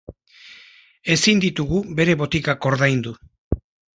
[1.15, 3.13] Ezin ditugu bere botikak ordaindu.